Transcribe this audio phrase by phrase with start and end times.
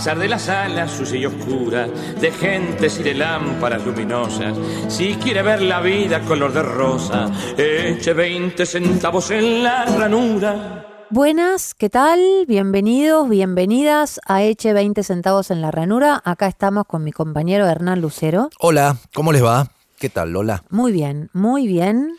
[0.00, 4.56] Pesar de las alas sucia y oscura, de gentes y de lámparas luminosas,
[4.88, 11.04] si quiere ver la vida color de rosa, eche 20 centavos en la ranura.
[11.10, 12.18] Buenas, ¿qué tal?
[12.48, 16.22] Bienvenidos, bienvenidas a Eche 20 centavos en la ranura.
[16.24, 18.48] Acá estamos con mi compañero Hernán Lucero.
[18.58, 19.68] Hola, ¿cómo les va?
[19.98, 20.64] ¿Qué tal, Lola?
[20.70, 22.16] Muy bien, muy bien.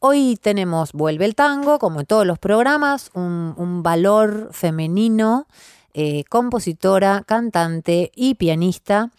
[0.00, 5.46] Hoy tenemos Vuelve el Tango, como en todos los programas, un, un valor femenino,
[5.94, 9.10] eh, compositora, cantante y pianista.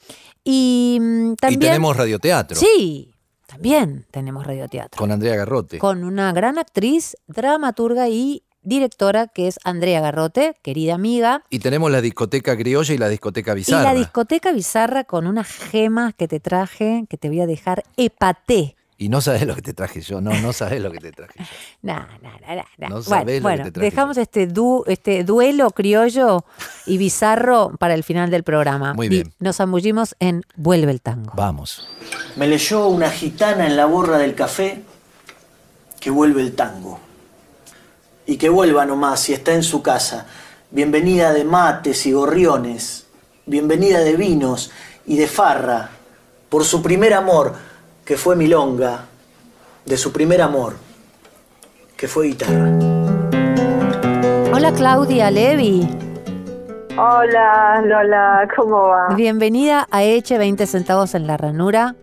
[0.43, 1.61] Y mm, también...
[1.61, 2.57] Y tenemos radioteatro.
[2.57, 3.13] Sí,
[3.47, 4.97] también tenemos radioteatro.
[4.97, 5.77] Con Andrea Garrote.
[5.77, 11.43] Con una gran actriz, dramaturga y directora que es Andrea Garrote, querida amiga.
[11.49, 13.93] Y tenemos la discoteca criolla y la discoteca Y bizarra.
[13.93, 18.75] la discoteca bizarra con unas gemas que te traje, que te voy a dejar epaté.
[19.01, 21.39] Y no sabes lo que te traje yo, no, no sabes lo que te traje
[21.39, 21.45] yo.
[21.81, 22.87] No, no, no, no, no.
[22.89, 26.45] No bueno, sabés lo que te traje dejamos este, du- este duelo criollo
[26.85, 28.93] y bizarro para el final del programa.
[28.93, 29.33] Muy Y bien.
[29.39, 31.31] nos zambullimos en Vuelve el tango.
[31.35, 31.89] Vamos.
[32.35, 34.83] Me leyó una gitana en la borra del café
[35.99, 36.99] que vuelve el tango.
[38.27, 40.27] Y que vuelva nomás si está en su casa.
[40.69, 43.07] Bienvenida de mates y gorriones.
[43.47, 44.69] Bienvenida de vinos
[45.07, 45.89] y de farra.
[46.49, 47.70] Por su primer amor,
[48.05, 49.05] que fue milonga.
[49.85, 50.75] De su primer amor,
[51.97, 52.69] que fue guitarra.
[54.53, 55.89] Hola Claudia Levi,
[56.97, 59.07] Hola, Lola, ¿cómo va?
[59.15, 61.95] bienvenida a Eche 20 centavos en la ranura.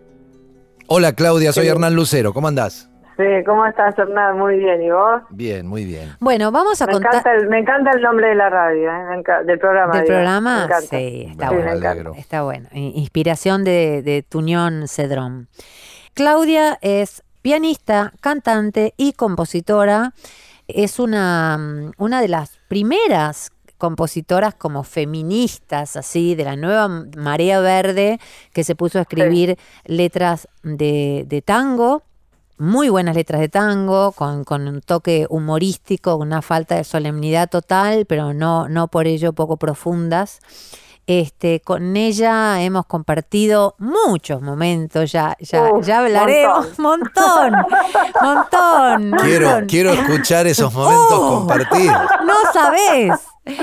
[0.88, 2.32] Hola, Claudia, soy Hernán Lucero.
[2.32, 2.90] ¿Cómo andás?
[3.16, 4.38] Sí, ¿cómo estás, Hernán?
[4.38, 5.22] Muy bien, ¿y vos?
[5.30, 6.16] Bien, muy bien.
[6.18, 9.04] Bueno, vamos a Me contar encanta, el, me encanta el nombre de la radio, ¿eh?
[9.10, 9.92] Me del programa.
[9.92, 10.02] del.
[10.02, 10.64] Me programa.
[10.64, 10.80] encanta.
[10.98, 11.70] Sí, está Me bueno.
[11.70, 12.16] me.
[12.16, 12.68] Está bueno.
[12.72, 15.48] Inspiración de, de Tuñón Cedrón.
[16.18, 20.14] Claudia es pianista, cantante y compositora.
[20.66, 27.60] Es una, mm, una de las primeras compositoras como feministas, así, de la nueva marea
[27.60, 28.18] verde,
[28.52, 32.02] que se puso a escribir letras de, de tango,
[32.56, 38.06] muy buenas letras de tango, con, con un toque humorístico, una falta de solemnidad total,
[38.06, 40.40] pero no, no por ello poco profundas.
[41.10, 46.78] Este, con ella hemos compartido muchos momentos, ya, ya, Uf, ya hablaremos.
[46.78, 47.52] Montón,
[48.22, 49.12] montón.
[49.22, 49.66] Quiero, montón.
[49.68, 51.38] quiero escuchar esos momentos Oh.
[51.38, 51.96] compartidos.
[52.26, 53.12] No sabés.
[53.46, 53.56] Hay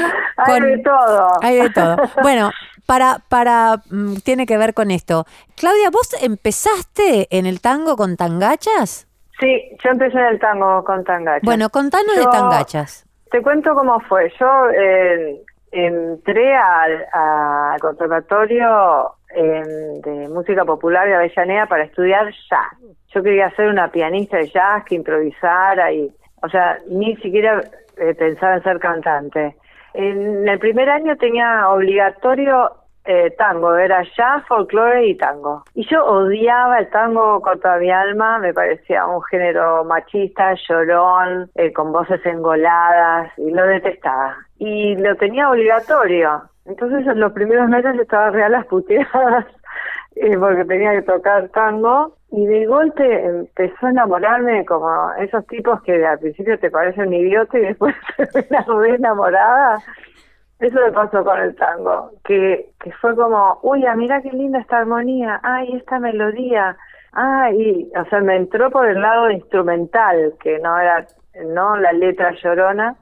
[0.59, 1.28] Con- de todo.
[1.44, 1.97] Hay de todo.
[2.23, 2.50] Bueno,
[2.88, 5.25] para, para, mm, tiene que ver con esto.
[5.56, 9.07] Claudia, ¿vos empezaste en el tango con tangachas?
[9.39, 11.41] Sí, yo empecé en el tango con tangacha.
[11.44, 13.06] Bueno, contanos de Yo- tangachas.
[13.29, 14.31] Te cuento cómo fue.
[14.39, 15.44] Yo eh,
[15.75, 19.62] entré al, conservatorio eh,
[20.03, 22.80] de música popular de Avellaneda para estudiar jazz.
[23.13, 26.09] Yo quería ser una pianista de jazz que improvisara y,
[26.41, 27.62] o sea, ni siquiera
[27.97, 29.56] eh, pensaba en ser cantante.
[29.94, 32.72] En el primer año tenía obligatorio
[33.06, 35.64] eh, tango, era jazz, folclore y tango.
[35.76, 41.50] Y yo odiaba el tango con toda mi alma, me parecía un género machista, llorón,
[41.56, 44.36] eh, con voces engoladas, y lo detestaba.
[44.58, 46.44] Y lo tenía obligatorio.
[46.66, 49.46] Entonces en los primeros meses estaba real las puteadas,
[50.16, 52.16] eh, porque tenía que tocar tango.
[52.32, 57.62] Y de golpe empezó a enamorarme como esos tipos que al principio te parecen idiotas
[57.62, 59.78] y después terminas re enamorada.
[60.60, 64.60] Eso me pasó con el tango, que, que fue como, uy, ah, mira qué linda
[64.60, 66.78] esta armonía, ay, esta melodía,
[67.12, 71.06] ay, o sea, me entró por el lado instrumental, que no era,
[71.46, 72.96] no la letra llorona,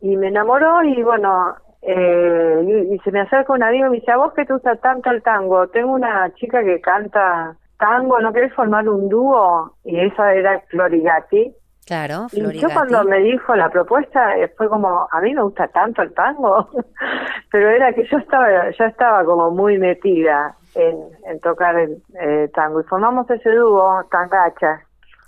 [0.00, 4.12] y me enamoró y bueno, eh, y, se me acerca un amigo y me dice,
[4.12, 5.68] ¿a vos que te gusta tanto el tango?
[5.68, 9.74] Tengo una chica que canta tango, ¿no querés formar un dúo?
[9.84, 11.54] Y esa era Florigati.
[11.90, 12.72] Claro, Y yo Florigati.
[12.74, 16.68] cuando me dijo la propuesta eh, fue como, a mí me gusta tanto el tango,
[17.50, 20.96] pero era que yo estaba, ya estaba como muy metida en,
[21.26, 24.82] en tocar el eh, tango y formamos ese dúo, Tangacha.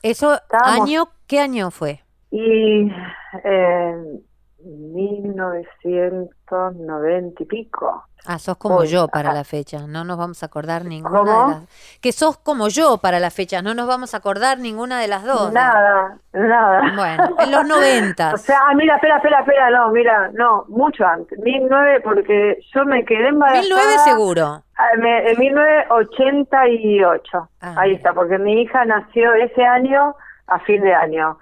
[0.04, 1.98] Eso, Estábamos- año, ¿qué año fue?
[2.30, 2.92] Y
[3.42, 4.22] en
[4.64, 8.04] 1990 y pico.
[8.24, 9.34] Ah, sos como yo para ah.
[9.34, 11.48] la fecha, no nos vamos a acordar ninguna ¿Cómo?
[11.48, 11.98] de las...
[12.00, 15.24] Que sos como yo para la fecha, no nos vamos a acordar ninguna de las
[15.24, 15.52] dos.
[15.52, 16.92] Nada, nada.
[16.94, 18.34] Bueno, en los noventas.
[18.34, 21.36] O sea, ah, mira, espera, espera, espera, no, mira, no, mucho antes.
[21.42, 23.62] 19, porque yo me quedé embarazada.
[23.62, 24.62] 1009 seguro.
[24.76, 25.00] Ah, En
[25.38, 27.48] 1988.
[27.60, 30.14] Ah, Ahí está, porque mi hija nació ese año
[30.46, 31.38] a fin de año.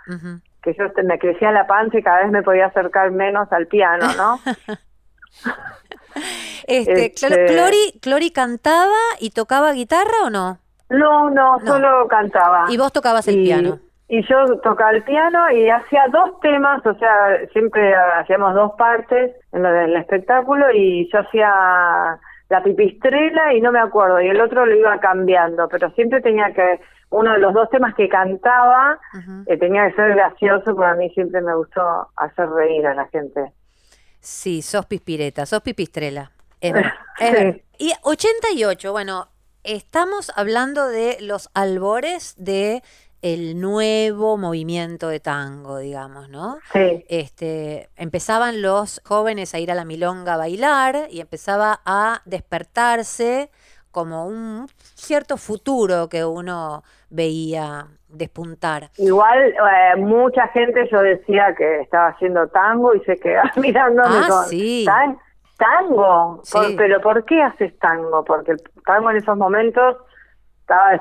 [0.62, 4.06] Que yo me crecía la panza y cada vez me podía acercar menos al piano,
[4.16, 4.38] ¿no?
[6.66, 10.58] Este, Este- Cl- Clori, Clori cantaba y tocaba guitarra o no?
[10.88, 11.66] No, no, No.
[11.66, 12.66] solo cantaba.
[12.68, 13.78] Y vos tocabas el Y- piano.
[14.08, 19.36] Y yo tocaba el piano y hacía dos temas, o sea, siempre hacíamos dos partes
[19.52, 22.18] en lo del espectáculo y yo hacía
[22.48, 26.52] la pipistrela y no me acuerdo, y el otro lo iba cambiando, pero siempre tenía
[26.52, 26.80] que,
[27.10, 28.98] uno de los dos temas que cantaba
[29.46, 33.06] eh, tenía que ser gracioso, porque a mí siempre me gustó hacer reír a la
[33.08, 33.52] gente.
[34.20, 36.30] Sí, sos pispireta, sos pipistrela.
[36.60, 37.56] Es verdad, es verdad.
[37.78, 39.28] Y 88, bueno,
[39.64, 42.82] estamos hablando de los albores de
[43.22, 46.58] el nuevo movimiento de tango, digamos, ¿no?
[46.72, 52.22] Sí, Este, empezaban los jóvenes a ir a la milonga a bailar y empezaba a
[52.24, 53.50] despertarse
[53.90, 58.90] como un cierto futuro que uno veía despuntar.
[58.98, 64.26] igual eh, mucha gente yo decía que estaba haciendo tango y se quedaba mirándome Ah,
[64.28, 64.84] con sí.
[64.86, 65.18] "¿Tan-
[65.56, 66.52] tango, Sí.
[66.56, 68.24] Por- pero ¿por qué haces tango?
[68.24, 69.96] Porque el tango en esos momentos
[70.60, 70.98] estaba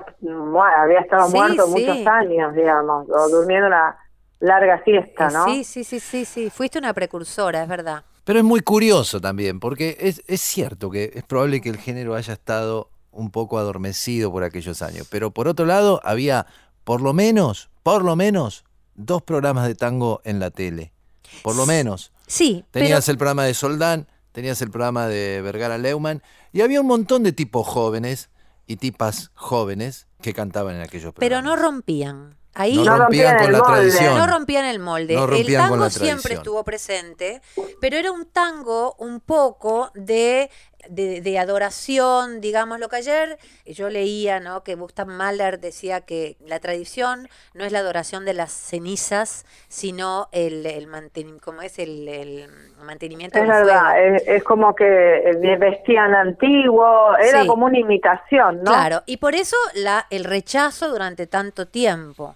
[0.84, 3.98] había estado Sí, muerto muchos años, digamos, o durmiendo una
[4.40, 5.46] larga siesta, Eh, ¿no?
[5.46, 6.50] Sí, sí, sí, sí, sí.
[6.50, 8.04] Fuiste una precursora, es verdad.
[8.30, 12.14] Pero es muy curioso también, porque es, es cierto que es probable que el género
[12.14, 15.08] haya estado un poco adormecido por aquellos años.
[15.10, 16.46] Pero por otro lado, había
[16.84, 20.94] por lo menos, por lo menos, dos programas de tango en la tele.
[21.42, 22.12] Por lo menos.
[22.28, 26.22] Sí, Tenías pero el programa de Soldán, tenías el programa de Vergara Leumann,
[26.54, 28.30] y había un montón de tipos jóvenes
[28.68, 31.46] y tipas jóvenes que cantaban en aquellos pero programas.
[31.46, 32.39] no rompían.
[32.56, 33.74] Ahí No rompían rompían con el la molde.
[33.74, 34.18] tradición.
[34.18, 35.13] no rompían el molde.
[35.16, 37.42] No el rompían con tango la siempre estuvo presente,
[37.80, 40.50] pero era un tango un poco de,
[40.88, 44.64] de, de adoración, digamos lo que ayer yo leía, ¿no?
[44.64, 50.30] Que Gustav Mahler decía que la tradición no es la adoración de las cenizas, sino
[50.31, 52.48] el, el mantenimiento, como es el, el
[52.84, 53.66] mantenimiento Es del fuego.
[53.68, 57.48] verdad, es, es como que eh, vestían antiguo, era Sí.
[57.48, 58.72] como una imitación, ¿no?
[58.72, 62.36] Claro, y por eso la, el rechazo durante tanto tiempo.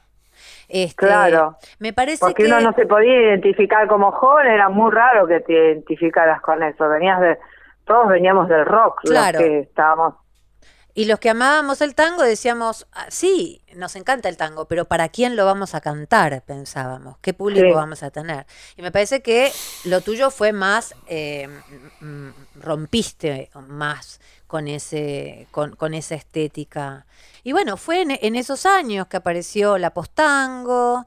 [0.70, 1.58] Este, Claro.
[1.80, 5.40] Me parece Porque que uno no se podía identificar como joven, era muy raro que
[5.42, 6.88] te identificaras con eso.
[6.90, 7.38] Venías de,
[7.86, 9.40] todos veníamos del rock, Claro.
[9.40, 10.16] los que estábamos.
[10.96, 15.10] Y los que amábamos el tango decíamos, "Ah, sí, nos encanta el tango, pero ¿para
[15.10, 16.44] quién lo vamos a cantar?
[16.44, 17.74] Pensábamos, ¿qué público Sí.
[17.74, 18.46] vamos a tener?
[18.78, 19.52] Y me parece que
[19.86, 21.50] lo tuyo fue más, eh,
[22.56, 27.08] rompiste más con, ese, con, con esa estética.
[27.44, 31.06] Y bueno, fue en, en esos años que apareció la postango,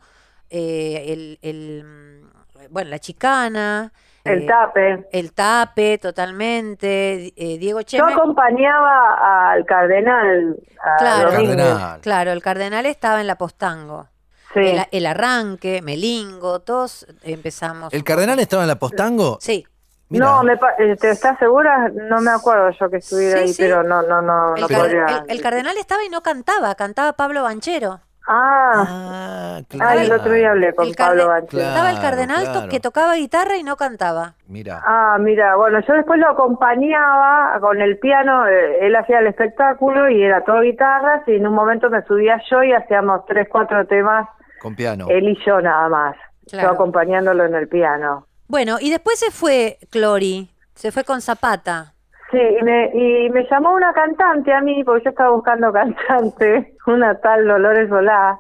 [0.51, 2.25] eh, el, el,
[2.71, 3.93] bueno, la chicana.
[4.27, 5.09] El eh, tape.
[5.13, 7.33] el tape, totalmente.
[7.37, 8.13] eh, Diego Yo Cheme.
[8.13, 10.57] acompañaba al cardenal.
[10.83, 11.31] a Claro.
[11.33, 11.57] Domínguez.
[11.57, 12.01] Cardenal.
[12.01, 14.09] Claro, el cardenal estaba en la postango.
[14.55, 14.61] Sí.
[14.61, 17.93] El, el arranque, Melingo, todos empezamos.
[17.93, 19.39] ¿El cardenal estaba en la postango?
[19.41, 19.67] Sí.
[20.09, 20.25] Mirá.
[20.27, 21.89] No, me pa- ¿te estás segura?
[21.93, 23.63] No me acuerdo yo que estuviera Sí, ahí, sí.
[23.63, 25.05] pero no, no, no, El, no car- podría.
[25.07, 28.01] el- el cardenal estaba y no cantaba, cantaba Pablo Banchero.
[28.29, 31.49] Ah, Ah, ah, el otro día hablé con El Pablo Banchero.
[31.63, 32.69] Claro, estaba el cardenal claro.
[32.69, 34.35] que tocaba guitarra y no cantaba.
[34.49, 34.83] Mira.
[34.85, 40.09] Ah, mira, bueno, yo después lo acompañaba con el piano, eh, él hacía el espectáculo
[40.11, 43.87] y era todo guitarras y en un momento me subía yo y hacíamos tres, cuatro
[43.87, 44.29] temas,
[44.61, 45.07] Con piano.
[45.09, 46.17] él y yo nada más,
[46.51, 46.69] Claro.
[46.69, 48.27] yo acompañándolo en el piano.
[48.49, 51.93] Bueno, y después se fue Clori, se fue con Zapata.
[52.31, 56.75] Sí, y me, y me llamó una cantante a mí, porque yo estaba buscando cantante,
[56.87, 58.39] una tal Dolores Solá.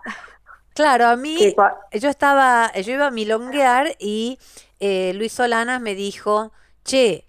[0.74, 1.56] Claro, a mí, Sí,
[2.00, 4.38] yo estaba, yo iba a milonguear y
[4.80, 6.52] eh, Luis Solanas me dijo,
[6.84, 7.24] che,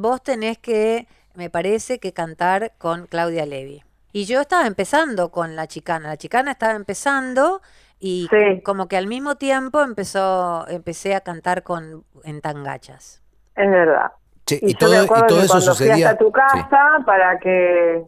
[0.00, 3.82] vos tenés que, me parece que cantar con Claudia Levi.
[4.12, 7.60] Y yo estaba empezando con la chicana, la chicana estaba empezando
[8.00, 8.62] y Sí.
[8.62, 13.20] como que al mismo tiempo empezó, empecé a cantar con en tangachas.
[13.54, 14.12] Es verdad.
[14.48, 16.10] Che, Y, y yo todo, me y todo que eso cuando fui sucedía.
[16.10, 16.32] hasta tu Sí.
[16.32, 18.02] casa para que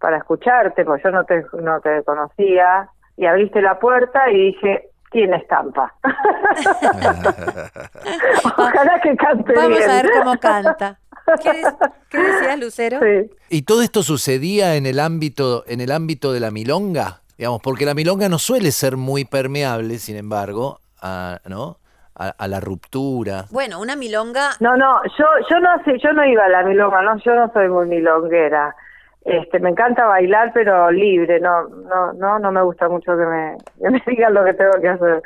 [0.00, 4.88] para escucharte, porque yo no te no te conocía y abriste la puerta y dije
[5.12, 5.94] tiene estampa.
[8.56, 9.90] Ojalá que cante Vamos bien.
[9.90, 10.98] a ver cómo canta.
[11.42, 11.62] ¿Qué,
[12.08, 12.98] qué decías, Lucero?
[13.00, 13.30] Sí.
[13.48, 17.20] ¿Y todo esto sucedía en el ámbito, en el ámbito de la milonga?
[17.38, 21.78] Digamos, porque la milonga no suele ser muy permeable, sin embargo, a, ¿no?
[22.14, 23.44] A, a la ruptura.
[23.50, 24.50] Bueno, una milonga.
[24.60, 27.50] No, no, yo, yo no sé, yo no iba a la milonga, no, yo no
[27.52, 28.74] soy muy milonguera.
[29.24, 33.56] Este, me encanta bailar, pero libre, no, no, no, no me gusta mucho que me,
[33.80, 35.22] que me digan lo que tengo que hacer.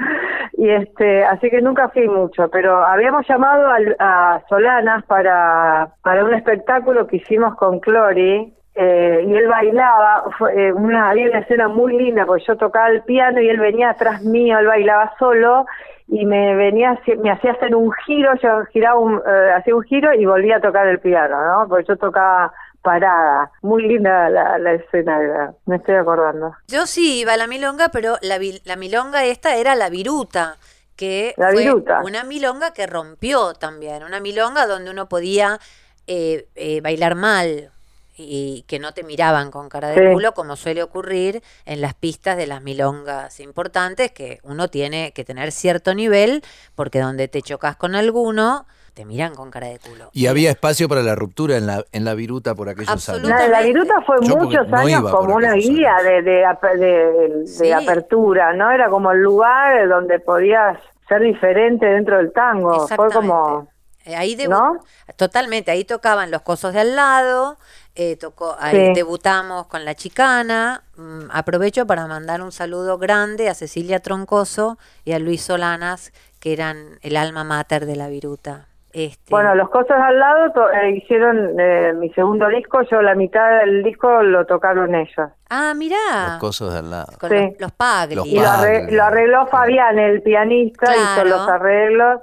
[0.59, 6.25] Y este, así que nunca fui mucho, pero habíamos llamado al- a, Solanas para, para
[6.25, 11.38] un espectáculo que hicimos con Clori, eh, y él bailaba, fue, eh, una, había una
[11.38, 15.14] escena muy linda, porque yo tocaba el piano y él venía atrás mío, él bailaba
[15.19, 15.64] solo,
[16.09, 20.13] y me venía, me hacía hacer un giro, yo giraba un, eh, hacía un giro
[20.15, 21.69] y volvía a tocar el piano, ¿no?
[21.69, 23.51] Porque yo tocaba parada.
[23.63, 26.55] Muy linda la, la escena, era, me estoy acordando.
[26.69, 30.57] Yo sí iba a la milonga, pero la, la milonga esta era la viruta,
[30.95, 32.01] que La fue viruta.
[32.05, 35.59] una milonga que rompió también, una milonga donde uno podía
[36.07, 37.71] eh, eh, bailar mal
[38.17, 40.13] y que no te miraban con cara de Sí.
[40.15, 45.25] culo, como suele ocurrir en las pistas de las milongas importantes, que uno tiene que
[45.25, 46.43] tener cierto nivel,
[46.75, 50.09] porque donde te chocas con alguno, te miran con cara de culo.
[50.15, 53.29] Y había espacio para la ruptura en la, en la viruta por aquellos años.
[53.29, 56.05] La, la viruta fue Yo muchos no años como una guía años.
[56.05, 58.71] de, de, de- de apertura, ¿no?
[58.71, 62.89] Era como el lugar donde podías ser diferente dentro del tango.
[62.89, 63.69] Fue como...
[64.07, 64.79] Eh, Ahí debu- ¿No?
[65.17, 67.59] Totalmente, ahí tocaban los cosos de al lado,
[67.97, 68.93] eh, tocó, ahí Sí.
[68.95, 70.83] debutamos con la chicana.
[70.97, 76.53] Mm, aprovecho para mandar un saludo grande a Cecilia Troncoso y a Luis Solanas, que
[76.53, 78.67] eran el alma mater de la viruta.
[78.93, 83.15] Este, Bueno, los cosas al lado to- eh, hicieron eh, mi segundo disco, yo la
[83.15, 85.29] mitad del disco lo tocaron ellos.
[85.50, 87.12] ah, mirá, Los cosos de al lado.
[87.21, 87.37] con Sí.
[87.37, 88.15] los, los Pagli.
[88.15, 91.29] Los Y lo, arre- lo arregló Fabián, el pianista, hizo Claro.
[91.29, 92.21] los arreglos.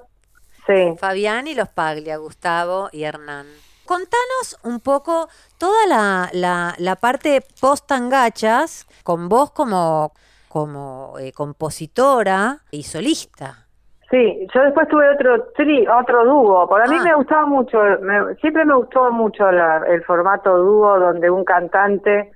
[0.65, 0.96] Sí.
[0.98, 3.46] Fabián y los Paglia, Gustavo y Hernán.
[3.86, 10.12] Contanos un poco toda la, la, la parte post-tangachas con vos como,
[10.48, 13.66] como eh, compositora y solista.
[14.10, 16.68] Sí, yo después tuve otro tri, otro dúo.
[16.68, 17.04] Por a mí Ah.
[17.04, 22.32] me gustaba mucho, me- siempre me gustó mucho la- el formato dúo donde un cantante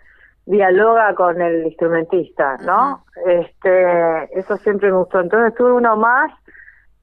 [0.46, 3.04] dialoga con el instrumentista, ¿no?
[3.26, 5.20] Este, eso siempre me gustó.
[5.20, 6.32] Entonces tuve uno más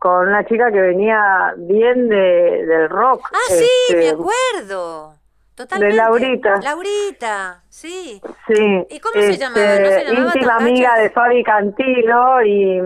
[0.05, 3.27] con una chica que venía bien de, del rock.
[3.33, 5.15] Ah, sí, este, me acuerdo.
[5.55, 5.97] Totalmente.
[5.97, 6.61] Laurita.
[6.61, 8.21] Laurita, sí.
[8.47, 8.87] Sí.
[8.91, 9.79] ¿Y cómo se llamaba?
[9.79, 12.83] ¿No se llamaba Íntima amiga de Fabi Cantilo y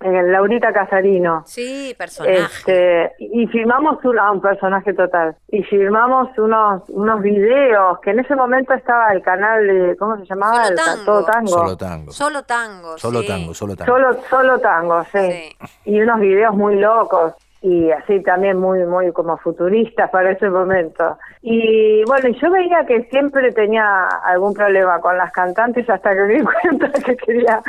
[0.00, 1.42] mm, eh, Laurita Casarino.
[1.46, 2.42] Sí, personaje.
[2.42, 5.36] Este, y filmamos un, ah, un personaje total.
[5.48, 10.24] Y filmamos unos unos videos que en ese momento estaba el canal de ¿cómo se
[10.26, 10.64] llamaba?
[10.64, 11.04] Solo el Tango.
[11.04, 11.48] Todo Tango.
[11.48, 12.12] Solo tango.
[12.12, 12.98] Solo tango.
[12.98, 13.26] Solo sí.
[13.26, 13.92] tango, solo tango.
[13.92, 15.18] Solo solo tango, sí.
[15.30, 15.56] Sí.
[15.84, 21.18] Y unos videos muy locos y así también muy muy como futuristas para ese momento.
[21.42, 26.34] Y bueno, yo veía que siempre tenía algún problema con las cantantes hasta que me
[26.34, 27.62] di cuenta que quería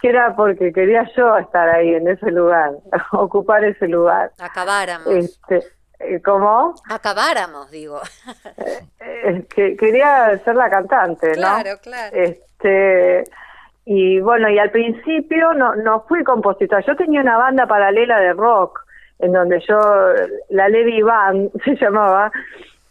[0.00, 2.72] que era porque quería yo estar ahí en ese lugar,
[3.12, 4.32] ocupar ese lugar.
[4.38, 5.06] Acabáramos.
[5.08, 5.62] Este,
[5.98, 6.74] eh, ¿cómo?
[6.88, 8.00] Acabáramos, digo.
[9.00, 11.34] Eh, que quería ser la cantante, ¿no?
[11.34, 12.16] Claro, claro.
[12.16, 13.24] Este
[13.84, 16.80] y bueno, y al principio no no fui compositora.
[16.80, 18.85] Yo tenía una banda paralela de rock
[19.18, 19.78] en donde yo
[20.50, 22.30] la Levi Band se llamaba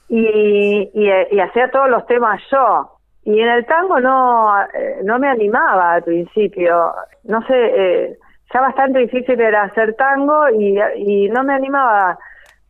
[0.10, 2.92] y, y, hacía todos los temas yo.
[3.24, 6.94] Y en el tango no eh, no me animaba al principio.
[7.24, 8.18] No sé, eh,
[8.54, 12.18] ya bastante difícil era hacer tango y no me animaba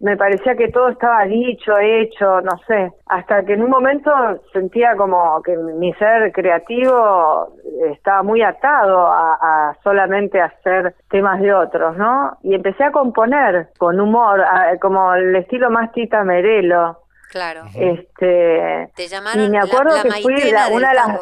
[0.02, 4.12] me parecía que todo estaba dicho, hecho, no sé, hasta que en un momento
[4.52, 7.54] sentía como que mi ser creativo
[7.92, 9.34] estaba muy atado a,
[9.70, 12.38] a solamente hacer temas de otros, ¿no?
[12.44, 17.00] Y empecé a componer con humor, a- como el estilo más Tita Merelo.
[17.32, 17.64] Claro.
[17.76, 21.20] Este, Te llamaron y me acuerdo la que fui la- una de las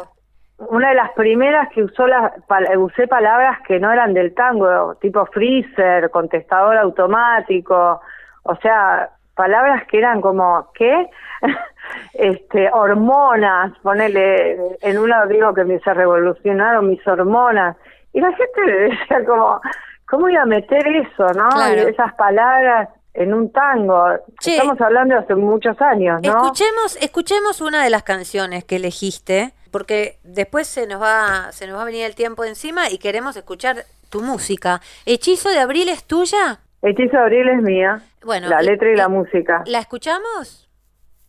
[0.56, 4.94] una de las primeras que usó las pal- usé palabras que no eran del tango,
[5.00, 8.00] tipo freezer, contestador automático,
[8.44, 11.08] o sea, palabras que eran como ¿qué?
[12.14, 17.76] este, hormonas, ponele, en una digo que me se revolucionaron mis hormonas.
[18.12, 19.60] Y la gente decía como,
[20.08, 21.48] ¿cómo iba a meter eso, no?
[21.48, 21.88] Claro.
[21.88, 24.04] Esas palabras en un tango.
[24.40, 24.56] Che.
[24.56, 26.30] Estamos hablando de hace muchos años, ¿no?
[26.30, 31.76] Escuchemos, escuchemos una de las canciones que elegiste, porque después se nos va, se nos
[31.76, 33.76] va a venir el tiempo encima y queremos escuchar
[34.10, 34.80] tu música.
[35.06, 36.60] ¿Hechizo de abril es tuya?
[36.84, 38.02] Hechizo de Abril es mía.
[38.24, 39.62] Bueno, la letra y la música.
[39.66, 40.68] ¿La escuchamos?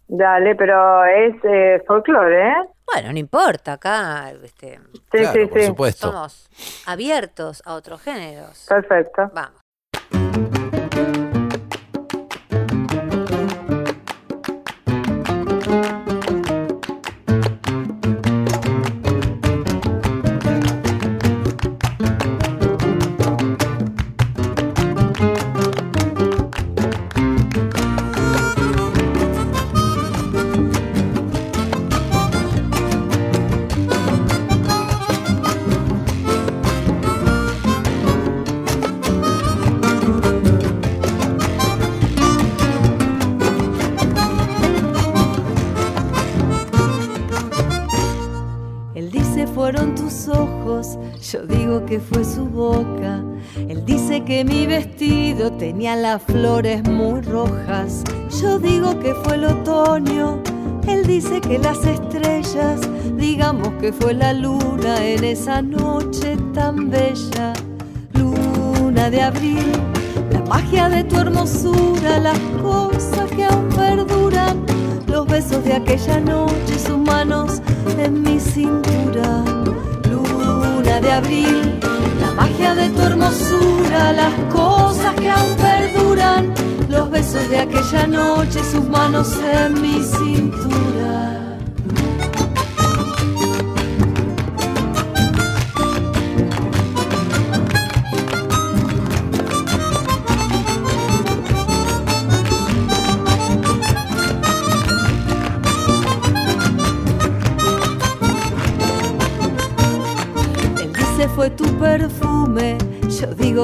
[0.08, 2.56] Dale, pero es eh, folclore, ¿eh?
[2.94, 5.66] Bueno, no importa, acá este, Sí, Claro, sí, por sí.
[5.68, 6.08] supuesto.
[6.12, 6.48] somos
[6.86, 8.66] abiertos a otros géneros.
[8.70, 9.32] Perfecto.
[9.34, 9.65] Vamos.
[65.36, 67.52] Esa noche tan bella.
[68.14, 69.70] Luna de abril,
[70.32, 74.66] la magia de tu hermosura, las cosas que aún perduran,
[75.08, 77.62] los besos de aquella noche, sus manos
[78.00, 79.44] en mi cintura.
[80.10, 81.80] Luna de abril,
[82.22, 86.54] la magia de tu hermosura, las cosas que aún perduran,
[86.88, 89.28] los besos de aquella noche, sus manos
[89.62, 90.95] en mi cintura.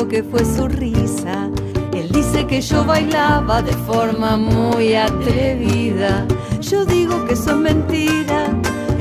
[0.08, 1.50] Que fue su risa.
[1.94, 6.26] Él dice que yo bailaba de forma muy atrevida.
[6.62, 8.50] Yo digo que son mentiras.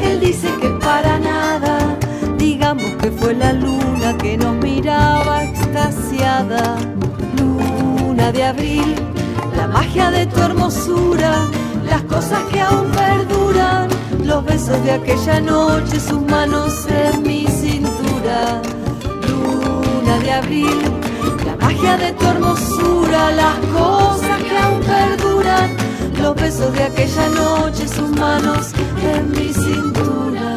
[0.03, 1.97] Él dice que para nada.
[2.39, 6.77] Digamos que fue la luna que nos miraba extasiada.
[7.39, 8.95] Luna de abril,
[9.57, 11.47] la magia de tu hermosura,
[11.89, 13.89] las cosas que aún perduran,
[14.25, 18.61] los besos de aquella noche, sus manos en mi cintura.
[20.23, 20.81] De abril,
[21.47, 25.77] la magia de tu hermosura, las cosas que aún perduran,
[26.21, 30.50] los besos de aquella noche, sus manos en mi cintura.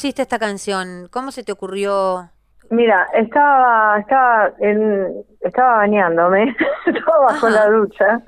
[0.00, 1.08] Compusiste esta canción?
[1.10, 2.30] ¿Cómo se te ocurrió?
[2.70, 7.50] Mira, estaba, estaba, en, estaba bañándome, estaba bajo Ajá.
[7.50, 8.22] la ducha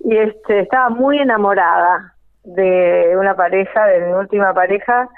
[0.00, 2.14] y este, estaba muy enamorada
[2.44, 5.10] de una pareja, de mi última pareja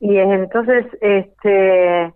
[0.00, 2.14] y entonces, este,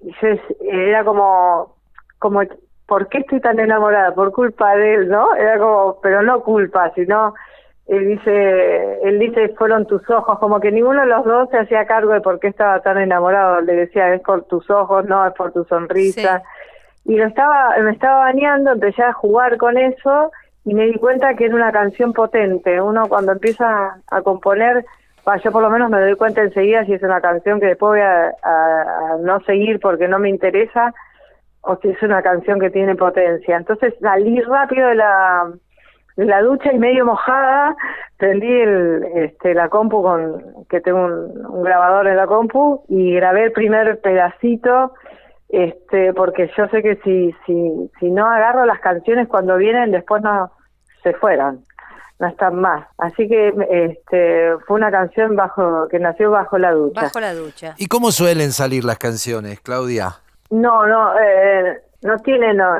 [0.00, 0.28] yo
[0.60, 1.74] era como,
[2.20, 2.42] como,
[2.86, 4.14] ¿por qué estoy tan enamorada?
[4.14, 5.34] Por culpa de él, ¿no?
[5.34, 7.34] Era como, pero no culpa, sino
[7.88, 11.86] él dice, él dice, fueron tus ojos, como que ninguno de los dos se hacía
[11.86, 13.60] cargo de por qué estaba tan enamorado.
[13.60, 16.42] Le decía, es por tus ojos, no, es por tu sonrisa.
[17.04, 20.32] Y lo estaba, me estaba bañando, empecé a jugar con eso
[20.64, 22.80] y me di cuenta que era una canción potente.
[22.80, 24.84] Uno cuando empieza a componer,
[25.24, 27.90] bah, yo por lo menos me doy cuenta enseguida si es una canción que después
[27.90, 30.92] voy a, a- a no seguir porque no me interesa
[31.60, 33.56] o si es una canción que tiene potencia.
[33.56, 35.52] Entonces salí rápido de la,
[36.16, 37.76] la ducha y medio mojada,
[38.16, 43.14] prendí el, este, la compu con, que tengo un, un grabador en la compu y
[43.14, 44.94] grabé el primer pedacito,
[45.48, 50.22] este, porque yo sé que si, si, si no agarro las canciones cuando vienen, después
[50.22, 50.50] no
[51.02, 51.64] se fueron,
[52.18, 52.86] no están más.
[52.98, 57.02] Así que este, fue una canción bajo, que nació bajo la ducha.
[57.02, 57.74] Bajo la ducha.
[57.76, 60.16] ¿Y cómo suelen salir las canciones, Claudia?
[60.50, 62.78] No, no, eh, no tienen, no,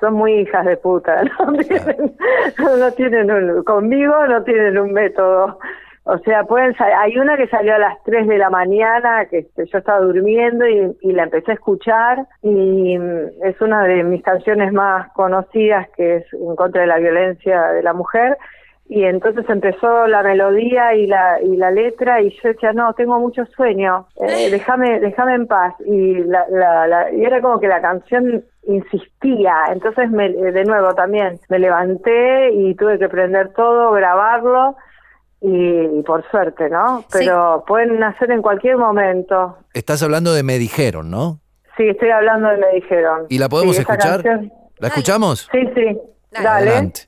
[0.00, 2.16] son muy hijas de puta, no tienen,
[2.58, 5.58] no tienen un, conmigo no tienen un método.
[6.04, 9.66] O sea, pueden hay una que salió a las 3 de la mañana, que este,
[9.66, 14.22] yo estaba durmiendo y, y la empecé a escuchar y mm, es una de mis
[14.22, 18.36] canciones más conocidas que es en contra de la violencia de la mujer
[18.88, 23.18] y entonces empezó la melodía y la y la letra y yo decía no tengo
[23.20, 27.68] mucho sueño eh, déjame déjame en paz y la, la, la- y era como que
[27.68, 33.52] la canción insistía entonces me, eh, de nuevo también me levanté y tuve que prender
[33.54, 34.76] todo grabarlo
[35.40, 40.58] y, y por suerte no pero pueden nacer en cualquier momento Estás hablando de Me
[40.58, 41.38] Dijeron, ¿no?
[41.76, 44.22] sí estoy hablando de me dijeron ¿Y la podemos Sí, escuchar?
[44.22, 45.48] canción- ¿La escuchamos?
[45.52, 45.84] sí sí
[46.32, 46.44] Dale.
[46.44, 47.00] dale Adelante.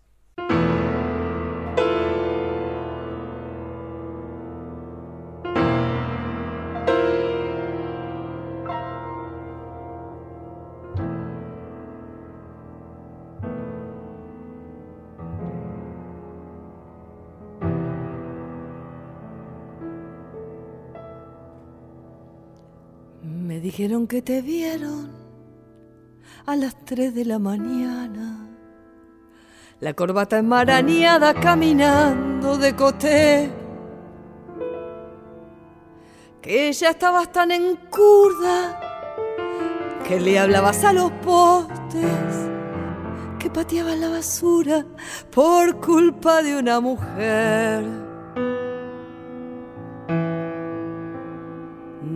[23.85, 25.13] Dijeron que te vieron
[26.47, 28.49] a las 3 de la mañana.
[29.81, 33.51] La corbata enmarañada caminando de coté.
[36.41, 38.81] Que ya estabas tan encurda
[40.09, 42.49] que le hablabas a los postes,
[43.39, 44.87] que pateabas la basura
[45.31, 48.04] por culpa de una mujer.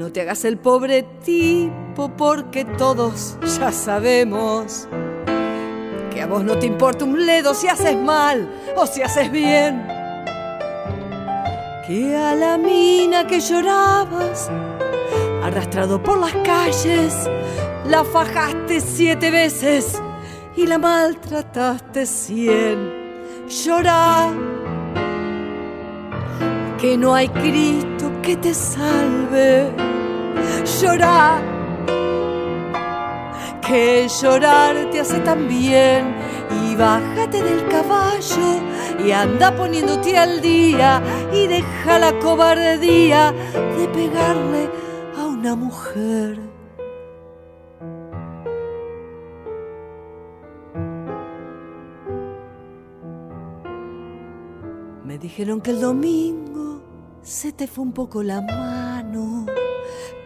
[0.08, 4.88] No te hagas el pobre tipo porque todos ya sabemos
[6.10, 9.86] que a vos no te importa un bledo si haces mal o si haces bien.
[11.86, 14.50] Que a la mina que llorabas,
[15.42, 17.14] arrastrado por las calles,
[17.84, 20.00] la fajaste siete veces
[20.56, 22.94] y la maltrataste cien.
[23.46, 24.30] Llorá,
[26.80, 29.97] que no hay Cristo que te salve.
[30.80, 31.40] Llorá,
[33.66, 36.16] que llorar te hace tan bien.
[36.64, 38.60] Y bájate del caballo
[39.04, 44.70] y anda poniéndote al día y deja la cobardía de pegarle
[45.16, 46.38] a una mujer.
[55.04, 56.82] Me dijeron que el domingo
[57.22, 59.46] se te fue un poco la mano.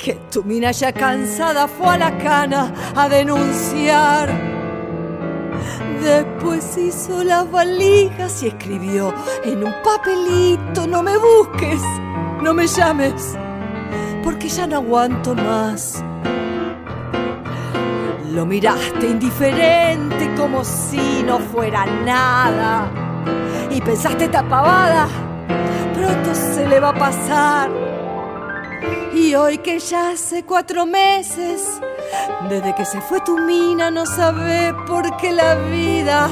[0.03, 4.29] Que tu mina ya cansada fue a la cana a denunciar.
[6.03, 11.81] Después hizo las valijas y escribió en un papelito, no me busques,
[12.43, 13.39] no me llames,
[14.25, 16.03] porque ya no aguanto más.
[18.33, 22.91] Lo miraste indiferente como si no fuera nada.
[23.71, 25.07] Y pensaste esta pavada,
[25.95, 27.82] pronto se le va a pasar.
[29.15, 31.81] Y hoy que ya hace cuatro meses,
[32.49, 36.29] desde que se fue tu mina, no sabe por qué la vida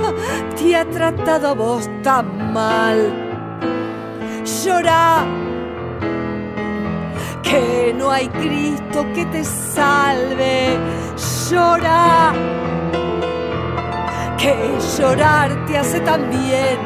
[0.56, 2.98] te ha tratado a vos tan mal.
[4.44, 5.24] Llora,
[7.42, 10.78] que no hay Cristo que te salve.
[11.50, 12.32] Llora,
[14.38, 16.78] que llorar te hace tan bien.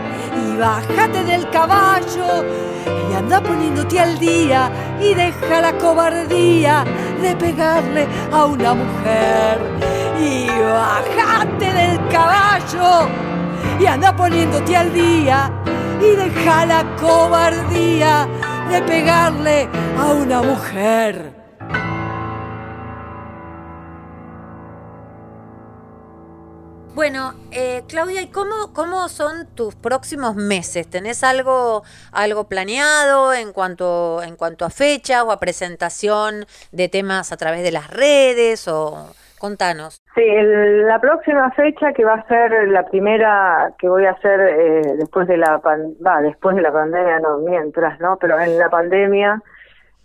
[0.45, 6.85] Y bájate del caballo y anda poniéndote al día y deja la cobardía
[7.21, 9.59] de pegarle a una mujer.
[10.21, 13.09] Y bájate del caballo
[13.79, 15.51] y anda poniéndote al día
[16.01, 18.29] y deja la cobardía
[18.71, 21.40] de pegarle a una mujer.
[27.53, 30.89] Eh, Claudia, ¿y cómo, cómo son tus próximos meses?
[30.89, 31.83] ¿Tenés algo,
[32.13, 37.63] algo planeado en cuanto, en cuanto a fecha o a presentación de temas a través
[37.63, 38.69] de las redes?
[38.69, 40.03] O contanos.
[40.15, 44.41] Sí, el- la próxima fecha que va a ser la primera que voy a hacer
[44.41, 48.19] eh, después de la pan- después de la pandemia, no, mientras, ¿no?
[48.21, 49.43] Pero en la pandemia,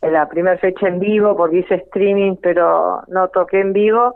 [0.01, 4.15] en la primera fecha en vivo, porque hice streaming, pero no toqué en vivo,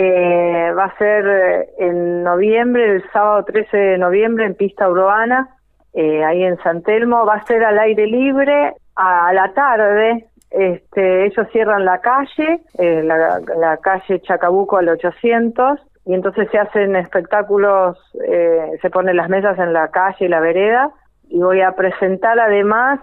[0.00, 5.48] eh, va a ser eh, en noviembre, el sábado 13 de noviembre en Pista Urbana,
[5.92, 11.26] eh, ahí en San Telmo, va a ser al aire libre a la tarde, este,
[11.26, 16.94] ellos cierran la calle, eh, la, la calle Chacabuco al 800, y entonces se hacen
[16.94, 20.92] espectáculos, eh, se ponen las mesas en la calle y la vereda,
[21.28, 23.00] y voy a presentar además,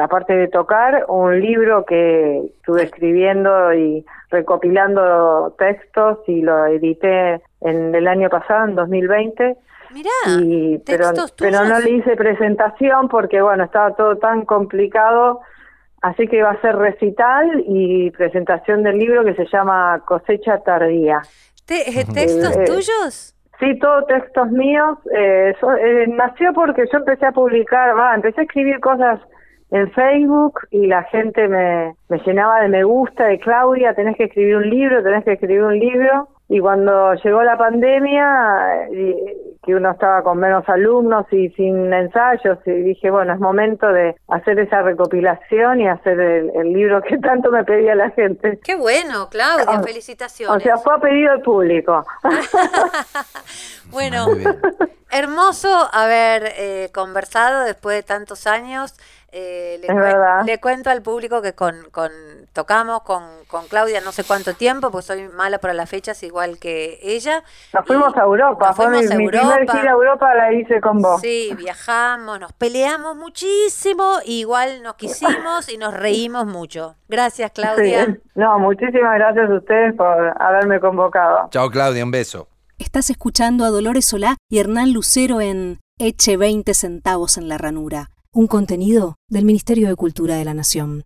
[0.00, 4.04] aparte de tocar, un libro que estuve escribiendo y
[4.40, 9.56] recopilando textos y lo edité en el año pasado, en 2020.
[9.92, 10.10] Mirá,
[10.42, 11.84] y, pero, textos pero no tuyos.
[11.84, 15.40] le hice presentación porque bueno estaba todo tan complicado
[16.02, 21.22] así que va a ser recital y presentación del libro que se llama cosecha tardía
[21.64, 23.34] Te- eh, ¿Textos Eh, tuyos?
[23.60, 28.40] sí todo textos míos eh, so- eh, nació porque yo empecé a publicar va empecé
[28.40, 29.20] a escribir cosas
[29.70, 34.24] en Facebook y la gente me, me llenaba de me gusta de Claudia tenés que
[34.24, 39.74] escribir un libro tenés que escribir un libro y cuando llegó la pandemia, eh, que
[39.74, 44.60] uno estaba con menos alumnos y sin ensayos, y dije, bueno, es momento de hacer
[44.60, 48.60] esa recopilación y hacer el, el libro que tanto me pedía la gente.
[48.62, 50.56] Qué bueno, Claudia, Ah, felicitaciones.
[50.56, 52.06] O sea, fue a pedido del público.
[53.90, 54.26] bueno,
[55.10, 58.94] hermoso haber eh, conversado después de tantos años.
[59.38, 60.42] Eh, le, Es cuen- verdad.
[60.46, 62.10] le cuento al público que con, con
[62.54, 66.58] tocamos con, con Claudia no sé cuánto tiempo, pues soy mala para las fechas igual
[66.58, 67.42] que ella.
[67.74, 68.68] Nos Y fuimos a Europa.
[68.68, 69.72] nos Fue mi, fuimos a mi primer Europa.
[69.78, 71.20] gira a Europa la hice con vos.
[71.20, 76.96] Sí, viajamos, nos peleamos muchísimo, igual nos quisimos y nos reímos mucho.
[77.08, 78.06] Gracias, Claudia.
[78.06, 78.12] Sí.
[78.36, 81.48] No, muchísimas gracias a ustedes por haberme convocado.
[81.50, 82.48] Chao, Claudia, un beso.
[82.78, 88.10] Estás escuchando a Dolores Solá y Hernán Lucero en Eche 20 centavos en la ranura,
[88.36, 91.04] un contenido del Ministerio de Cultura de la Nación.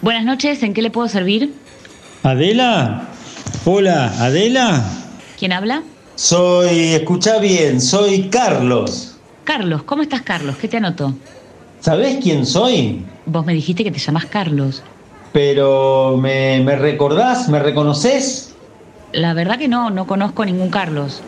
[0.00, 1.52] Buenas noches, ¿en qué le puedo servir?
[2.22, 3.08] Adela,
[3.64, 4.84] hola, Adela.
[5.36, 5.82] ¿Quién habla?
[6.14, 9.16] Soy, escucha bien, soy Carlos.
[9.42, 10.56] Carlos, ¿cómo estás, Carlos?
[10.58, 11.12] ¿Qué te anotó?
[11.80, 13.04] ¿Sabés quién soy?
[13.26, 14.84] Vos me dijiste que te llamas Carlos.
[15.32, 17.48] Pero, ¿me, me recordás?
[17.48, 18.51] ¿Me reconoces?
[19.12, 21.22] La verdad que no, no conozco ningún Carlos.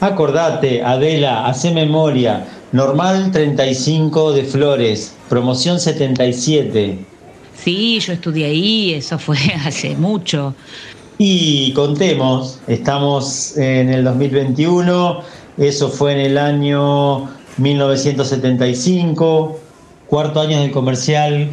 [0.00, 2.44] Acordate, Adela, hace memoria.
[2.72, 6.98] Normal 35 de Flores, promoción 77.
[7.54, 10.54] Sí, yo estudié ahí, eso fue hace mucho.
[11.18, 15.20] Y contemos, estamos en el 2021,
[15.58, 19.60] eso fue en el año 1975,
[20.08, 21.50] cuarto año del comercial,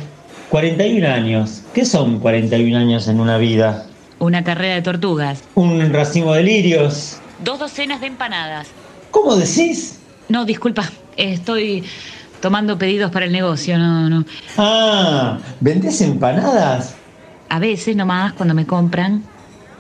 [0.50, 1.62] 41 años.
[1.74, 3.89] ¿Qué son 41 años en una vida?
[4.20, 5.44] Una carrera de tortugas.
[5.56, 7.18] ¿Un racimo de lirios?
[7.44, 8.68] Dos docenas de empanadas.
[9.12, 9.98] ¿Cómo decís?
[10.28, 10.84] No, disculpa,
[11.16, 11.84] estoy
[12.42, 14.26] tomando pedidos para el negocio, no, no.
[14.58, 16.96] Ah, ¿vendés empanadas?
[17.50, 19.24] A veces nomás cuando me compran.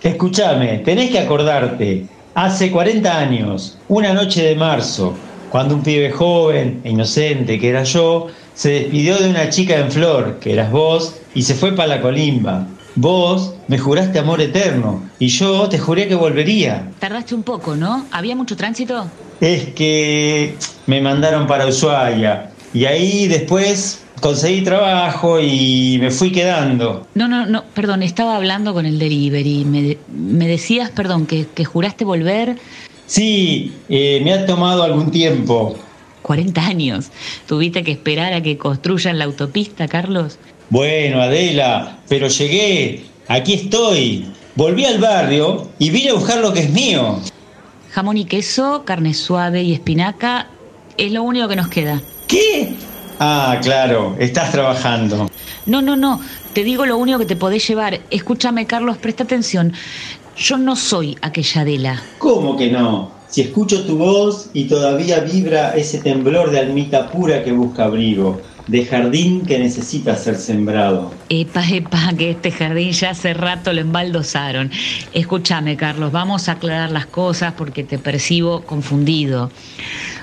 [0.02, 5.13] Escúchame, tenés que acordarte, hace 40 años, una noche de marzo,
[5.49, 9.91] cuando un pibe joven e inocente que era yo, se despidió de una chica en
[9.91, 12.65] flor, que eras vos, y se fue para la colimba.
[12.95, 16.89] Vos me juraste amor eterno, y yo te juré que volvería.
[16.99, 18.06] Tardaste un poco, ¿no?
[18.12, 19.08] ¿Había mucho tránsito?
[19.39, 20.56] Es que
[20.88, 27.08] me mandaron para Ushuaia, y ahí después conseguí trabajo y me fui quedando.
[27.15, 29.65] No, no, no, perdón, estaba hablando con el delivery.
[29.65, 32.58] Me, me decías, perdón, que, que juraste volver
[33.10, 35.75] Sí, eh, me ha tomado algún tiempo.
[36.21, 37.10] 40 años.
[37.47, 40.38] ¿Tuviste que esperar a que construyan la autopista, Carlos?
[40.70, 44.26] Bueno, Adela, pero llegué, aquí estoy.
[44.56, 47.20] Volví al barrio y vine a buscar lo que es mío.
[47.92, 50.48] Jamón y queso, carne suave y espinaca
[50.98, 52.02] es lo único que nos queda.
[52.28, 52.74] ¿Qué?
[53.20, 55.30] Ah, claro, estás trabajando.
[55.66, 56.22] No, no, no,
[56.54, 58.00] te digo lo único que te podés llevar.
[58.12, 59.74] Escúchame, Carlos, presta atención.
[60.38, 62.04] Yo no soy aquella Adela.
[62.20, 63.12] ¿Cómo que no?
[63.28, 68.40] Si escucho tu voz y todavía vibra ese temblor de almita pura que busca abrigo,
[68.70, 71.12] de jardín que necesita ser sembrado.
[71.30, 74.72] Epa, epa, que este jardín ya hace rato lo embaldosaron.
[75.14, 79.50] Escúchame, Carlos, vamos a aclarar las cosas porque te percibo confundido.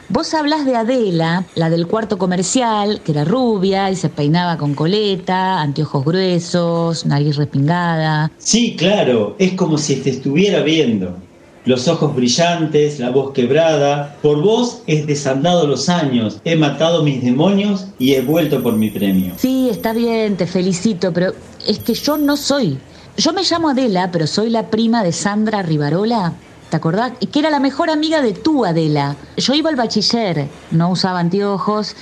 [0.08, 4.74] Vos hablas de Adela, la del cuarto comercial, que era rubia y se peinaba con
[4.74, 8.30] coleta, anteojos gruesos, nariz respingada.
[8.38, 11.25] Sí, claro, es como si te estuviera viendo.
[11.66, 14.16] Los ojos brillantes, la voz quebrada.
[14.22, 18.88] Por vos he desandado los años, he matado mis demonios y he vuelto por mi
[18.88, 19.34] premio.
[19.36, 21.34] Sí, está bien, te felicito, pero
[21.66, 22.78] es que yo no soy.
[23.16, 26.34] Yo me llamo Adela, pero soy la prima de Sandra Rivarola.
[26.70, 27.14] ¿Te acordás?
[27.32, 29.16] Que era la mejor amiga de tu Adela.
[29.36, 31.96] Yo iba al bachiller, no usaba anteojos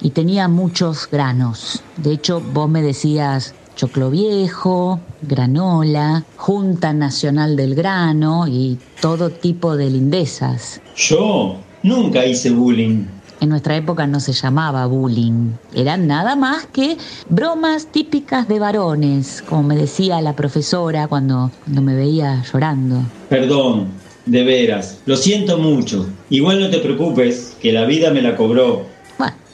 [0.00, 1.82] y tenía muchos granos.
[1.98, 9.76] De hecho, vos me decías choclo viejo, granola, Junta Nacional del Grano y todo tipo
[9.76, 10.80] de lindezas.
[10.96, 13.04] Yo nunca hice bullying.
[13.38, 16.96] En nuestra época no se llamaba bullying, eran nada más que
[17.28, 23.02] bromas típicas de varones, como me decía la profesora cuando, cuando me veía llorando.
[23.28, 23.88] Perdón,
[24.24, 26.08] de veras, lo siento mucho.
[26.30, 28.86] Igual no te preocupes, que la vida me la cobró.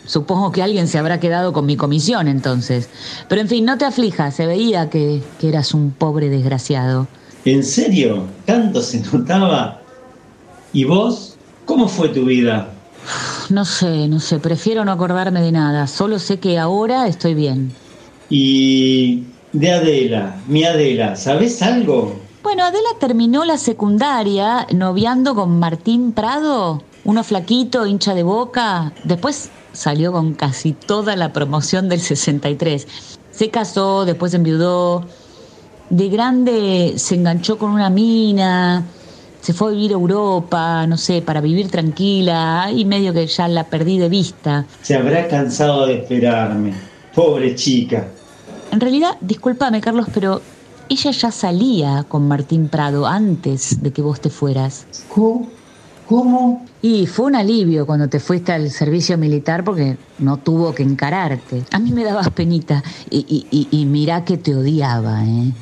[0.06, 2.88] Supongo que alguien se habrá quedado con mi comisión entonces.
[3.28, 7.06] Pero en fin, no te aflijas, se veía que, que eras un pobre desgraciado.
[7.44, 8.24] ¿En serio?
[8.44, 9.80] ¿Tanto se notaba?
[10.72, 11.36] ¿Y vos?
[11.64, 12.70] ¿Cómo fue tu vida?
[13.50, 17.72] No sé, no sé, prefiero no acordarme de nada, solo sé que ahora estoy bien.
[18.30, 22.18] Y de Adela, mi Adela, ¿sabes algo?
[22.42, 28.92] Bueno, Adela terminó la secundaria noviando con Martín Prado, uno flaquito, hincha de boca.
[29.04, 32.86] Después salió con casi toda la promoción del 63.
[33.30, 35.06] Se casó, después enviudó.
[35.90, 38.84] De grande se enganchó con una mina,
[39.42, 43.48] se fue a vivir a Europa, no sé, para vivir tranquila, y medio que ya
[43.48, 44.64] la perdí de vista.
[44.82, 46.72] Se habrá cansado de esperarme.
[47.14, 48.06] Pobre chica.
[48.70, 50.40] En realidad, discúlpame, Carlos, pero
[50.88, 54.86] ella ya salía con Martín Prado antes de que vos te fueras.
[55.08, 55.48] ¿Cómo?
[56.06, 56.64] ¿Cómo?
[56.82, 61.62] Y fue un alivio cuando te fuiste al servicio militar porque no tuvo que encararte.
[61.70, 65.52] A mí me dabas penita y, y, y, y mirá que te odiaba, ¿eh?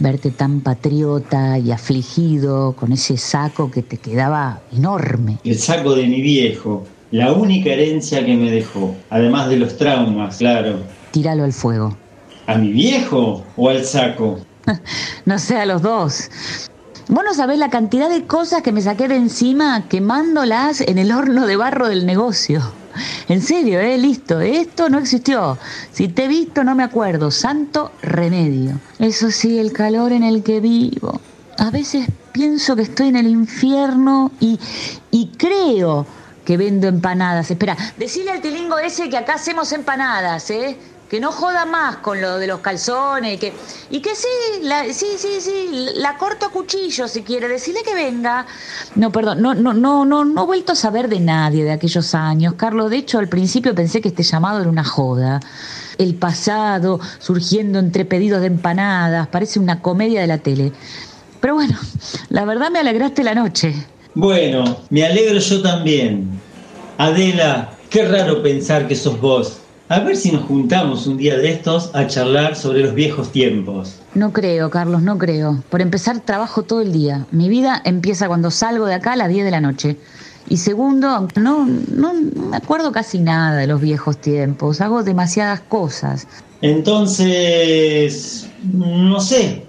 [0.00, 5.38] Verte tan patriota y afligido con ese saco que te quedaba enorme.
[5.44, 10.38] El saco de mi viejo, la única herencia que me dejó, además de los traumas,
[10.38, 10.78] claro.
[11.12, 11.96] Tíralo al fuego.
[12.46, 14.40] ¿A mi viejo o al saco?
[15.26, 16.28] No sé, a los dos.
[17.08, 21.12] Vos no sabés la cantidad de cosas que me saqué de encima quemándolas en el
[21.12, 22.62] horno de barro del negocio.
[23.28, 25.58] En serio, eh, listo, esto no existió.
[25.92, 27.30] Si te he visto no me acuerdo.
[27.30, 28.80] Santo remedio.
[28.98, 31.20] Eso sí, el calor en el que vivo.
[31.58, 34.58] A veces pienso que estoy en el infierno y,
[35.10, 36.06] y creo
[36.44, 37.50] que vendo empanadas.
[37.50, 40.78] Espera, decile al tilingo ese que acá hacemos empanadas, ¿eh?
[41.08, 43.52] Que no joda más con lo de los calzones, que,
[43.90, 47.94] y que sí, la, sí, sí, sí, la corto a cuchillo si quiere, decirle que
[47.94, 48.46] venga.
[48.96, 52.14] No, perdón, no, no, no, no, no he vuelto a saber de nadie de aquellos
[52.14, 52.90] años, Carlos.
[52.90, 55.40] De hecho, al principio pensé que este llamado era una joda.
[55.98, 60.72] El pasado surgiendo entre pedidos de empanadas, parece una comedia de la tele.
[61.40, 61.78] Pero bueno,
[62.30, 63.74] la verdad me alegraste la noche.
[64.14, 66.40] Bueno, me alegro yo también.
[66.98, 69.58] Adela, qué raro pensar que sos vos.
[69.88, 73.96] A ver si nos juntamos un día de estos a charlar sobre los viejos tiempos.
[74.14, 75.62] No creo, Carlos, no creo.
[75.68, 77.26] Por empezar, trabajo todo el día.
[77.32, 79.98] Mi vida empieza cuando salgo de acá a las 10 de la noche.
[80.48, 84.80] Y segundo, no, no me acuerdo casi nada de los viejos tiempos.
[84.80, 86.28] Hago demasiadas cosas.
[86.62, 89.63] Entonces, no sé.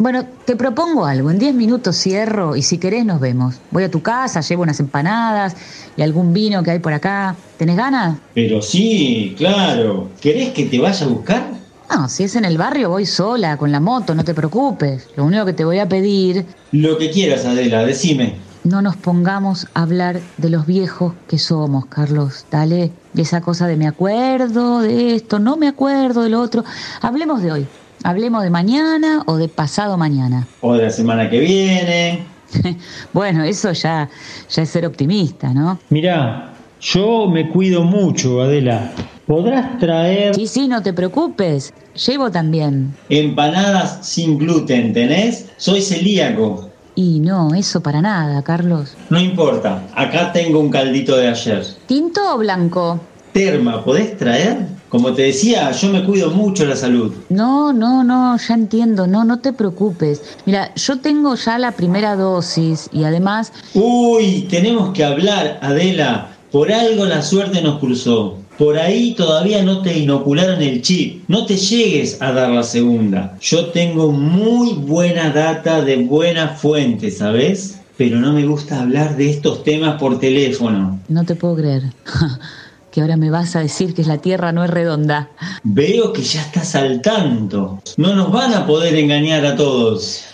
[0.00, 1.30] Bueno, te propongo algo.
[1.30, 3.56] En 10 minutos cierro y si querés nos vemos.
[3.70, 5.54] Voy a tu casa, llevo unas empanadas
[5.94, 7.36] y algún vino que hay por acá.
[7.58, 8.16] ¿Tenés ganas?
[8.32, 10.08] Pero sí, claro.
[10.18, 11.50] ¿Querés que te vaya a buscar?
[11.90, 15.06] No, si es en el barrio voy sola, con la moto, no te preocupes.
[15.16, 18.36] Lo único que te voy a pedir, Lo que quieras, Adela, decime.
[18.64, 22.46] no nos pongamos a hablar de los viejos que somos, Carlos.
[22.50, 26.64] Dale, de esa cosa de me acuerdo de esto, no me acuerdo de lo otro.
[27.02, 27.66] Hablemos de hoy.
[28.02, 30.46] Hablemos de mañana o de pasado mañana.
[30.62, 32.24] O de la semana que viene.
[33.12, 34.08] Bueno, eso ya,
[34.48, 35.78] ya es ser optimista, ¿no?
[35.90, 38.90] Mirá, yo me cuido mucho, Adela.
[39.26, 41.72] ¿Podrás traer Sí, sí, no te preocupes.
[42.06, 42.92] Llevo también.
[43.08, 45.48] empanadas sin gluten, tenés?
[45.58, 46.68] Soy celíaco.
[46.96, 48.96] Y no, eso para nada, Carlos.
[49.10, 51.64] No importa, acá tengo un caldito de ayer.
[51.86, 52.98] ¿Tinto o blanco?
[53.32, 54.66] Terma, ¿podés traer?
[54.90, 57.14] Como te decía, yo me cuido mucho la salud.
[57.28, 60.20] No, no, no, ya entiendo, no, no te preocupes.
[60.46, 66.32] Mira, yo tengo ya la primera dosis y además, Uy, tenemos que hablar, Adela.
[66.50, 68.38] Por algo la suerte nos cruzó.
[68.58, 71.22] Por ahí todavía no te inocularon el chip.
[71.28, 73.38] No te llegues a dar la segunda.
[73.40, 77.78] Yo tengo muy buena data de buena fuente, ¿sabes?
[77.96, 80.98] Pero no me gusta hablar de estos temas por teléfono.
[81.08, 81.84] no te puedo creer
[82.90, 85.28] que ahora me vas a decir que la Tierra no es redonda.
[85.62, 87.80] Veo que ya estás al tanto.
[87.96, 90.24] No nos van a poder engañar a todos.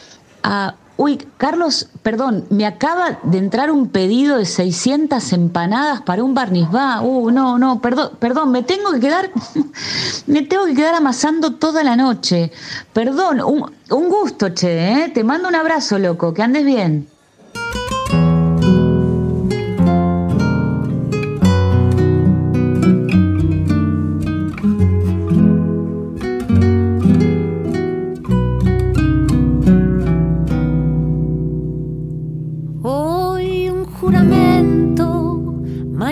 [0.43, 6.35] Ah, uy, Carlos, perdón, me acaba de entrar un pedido de 600 empanadas para un
[6.35, 7.03] barnizbá.
[7.03, 9.31] Uh, no, no, perdón, perdón, me tengo que quedar,
[10.27, 12.53] me tengo que quedar amasando toda la noche.
[12.93, 15.09] Perdón, un, un gusto, che, ¿eh?
[15.13, 17.09] Te mando un abrazo, loco, que andes bien.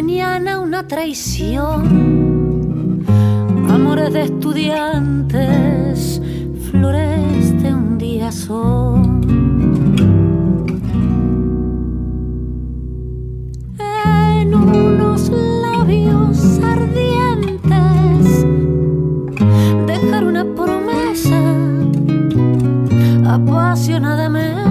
[0.05, 1.81] Mañana una traición.
[3.71, 6.21] Amores de estudiantes,
[6.71, 9.23] flores de un día son.
[14.37, 18.45] En unos labios ardientes,
[19.87, 21.41] dejar una promesa
[23.27, 24.65] apasionadamente.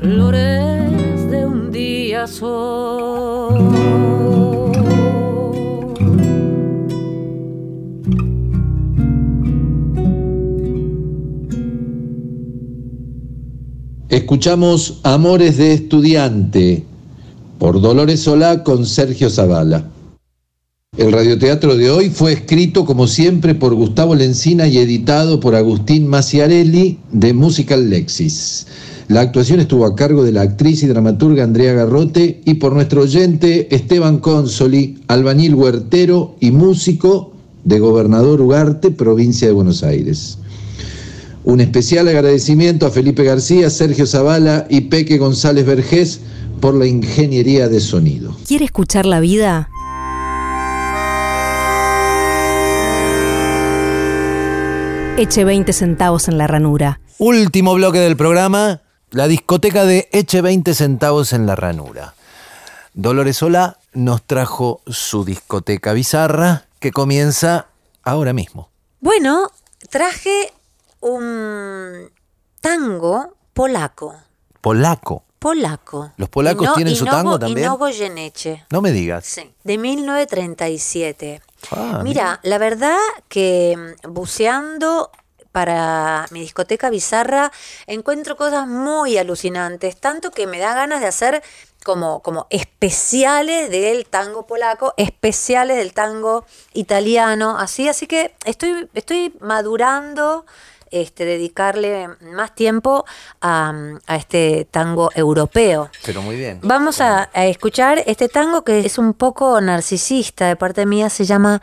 [0.00, 3.58] Flores de un día sol.
[14.08, 16.84] Escuchamos Amores de Estudiante
[17.58, 19.90] por Dolores Solá con Sergio Zavala.
[20.96, 26.06] El radioteatro de hoy fue escrito como siempre por Gustavo Lencina y editado por Agustín
[26.06, 28.66] Maciarelli de Musical Lexis.
[29.08, 33.02] La actuación estuvo a cargo de la actriz y dramaturga Andrea Garrote y por nuestro
[33.02, 37.32] oyente Esteban Consoli, albañil huertero y músico
[37.64, 40.36] de Gobernador Ugarte, provincia de Buenos Aires.
[41.44, 46.20] Un especial agradecimiento a Felipe García, Sergio Zavala y Peque González Vergés
[46.60, 48.36] por la ingeniería de sonido.
[48.46, 49.70] ¿Quiere escuchar la vida?
[55.16, 57.00] Eche 20 centavos en la ranura.
[57.18, 62.14] Último bloque del programa, la discoteca de Eche 20 centavos en la ranura.
[62.94, 67.66] Dolores Solá nos trajo su discoteca bizarra que comienza
[68.02, 68.70] ahora mismo.
[69.00, 69.50] Bueno,
[69.90, 70.52] traje
[71.00, 72.10] un
[72.60, 74.14] tango polaco.
[74.60, 75.24] Polaco.
[75.38, 76.10] Polaco.
[76.16, 77.68] ¿Los polacos no- tienen su no tango Go- también?
[78.70, 79.24] No me digas.
[79.24, 81.40] Sí, de 1937.
[81.70, 82.96] Ah, Mira, la verdad
[83.28, 85.12] que mm, buceando
[85.52, 87.50] para mi discoteca bizarra
[87.86, 91.42] encuentro cosas muy alucinantes, tanto que me da ganas de hacer
[91.84, 96.44] como, como especiales del tango polaco, especiales del tango
[96.74, 100.44] italiano, así, así que estoy, estoy madurando
[100.90, 103.04] este, dedicarle más tiempo
[103.40, 103.72] a,
[104.06, 105.90] a este tango europeo.
[106.04, 106.60] Pero muy bien.
[106.62, 111.24] Vamos a, a escuchar este tango que es un poco narcisista de parte mía, se
[111.24, 111.62] llama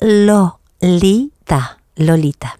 [0.00, 0.58] Lolita.
[1.46, 1.78] Lolita.
[1.96, 2.56] Lolita,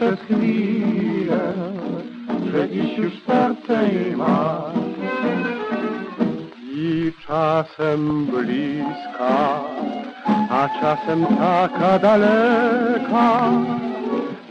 [0.00, 1.52] przez chwilę,
[2.52, 4.74] że dziś już serce jej masz.
[6.74, 9.60] I czasem bliska,
[10.50, 13.50] a czasem taka daleka,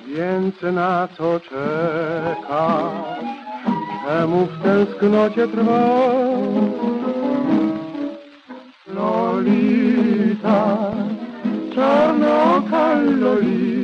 [0.08, 3.20] więc na co czekasz?
[4.08, 5.70] Czemu w tęsknocie trwasz?
[8.96, 10.78] Lolita,
[11.76, 13.79] czarnoka Lolita,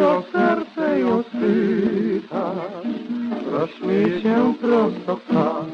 [0.00, 2.84] o serce ją spytasz,
[3.50, 5.67] rozśmiej się prosto w twarz.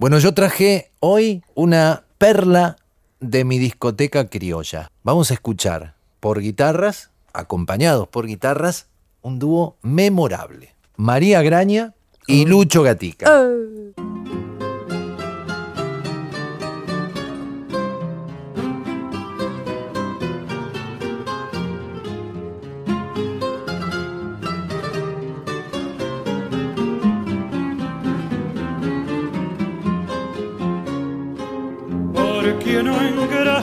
[0.00, 2.76] Bueno, yo traje hoy una perla
[3.20, 4.90] de mi discoteca criolla.
[5.02, 8.86] Vamos a escuchar por guitarras, acompañados por guitarras,
[9.20, 10.74] un dúo memorable.
[10.96, 11.92] María Graña
[12.26, 13.26] y Lucho Gatica.
[13.26, 14.09] Porque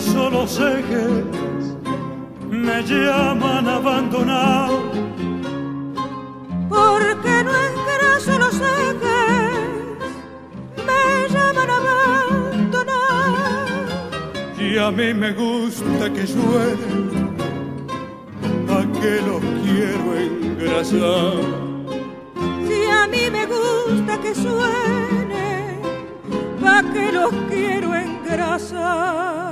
[0.06, 1.76] los ejes,
[2.48, 4.92] me llaman abandonado.
[6.70, 9.98] Porque no engraso los ejes,
[10.86, 12.86] me llaman abandonar.
[14.60, 16.86] Y a mí me gusta que suene,
[18.70, 21.42] a que lo quiero engrasar.
[22.68, 25.80] Si a mí me gusta que suene,
[26.62, 29.47] pa' que los quiero engrasar.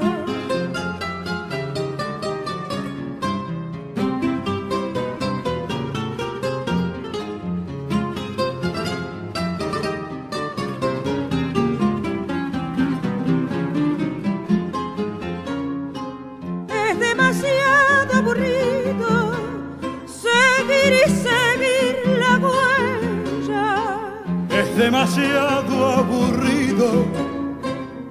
[25.05, 27.05] Demasiado aburrido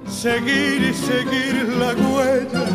[0.07, 2.65] seguir y seguir la huella.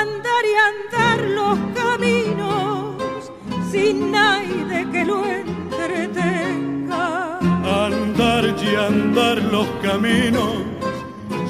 [0.00, 3.30] andar y andar los caminos
[3.70, 7.38] sin nadie que lo entretenga.
[7.84, 10.54] Andar y andar los caminos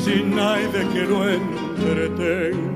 [0.04, 2.71] sin nadie que lo entretenga.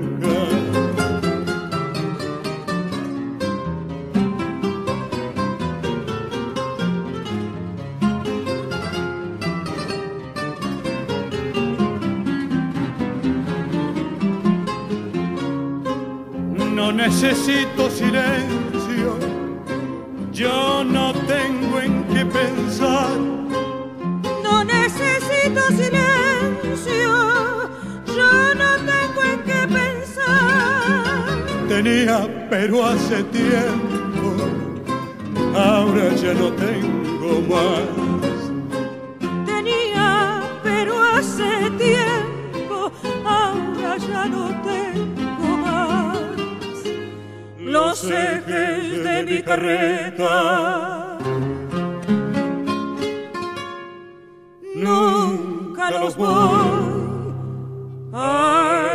[17.19, 19.17] Necesito silencio,
[20.31, 23.09] yo no tengo en qué pensar.
[24.43, 27.09] No necesito silencio,
[28.05, 31.43] yo no tengo en qué pensar.
[31.67, 34.35] Tenía, pero hace tiempo,
[35.55, 38.06] ahora ya no tengo más.
[47.97, 51.17] Los ejes de mi carreta
[54.75, 56.29] nunca los voy
[58.13, 58.93] a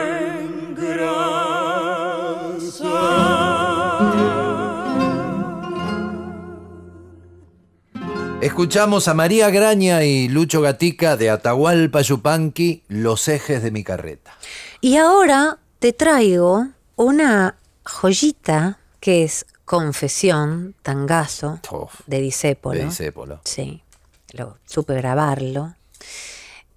[8.40, 14.32] Escuchamos a María Graña y Lucho Gatica de Atahualpa Yupanqui, Los ejes de mi carreta.
[14.80, 21.58] Y ahora te traigo una joyita que es Confesión, tangazo,
[22.06, 22.78] de Disépolo.
[22.78, 23.40] De Disépolo.
[23.44, 23.82] Sí,
[24.30, 25.74] lo, supe grabarlo.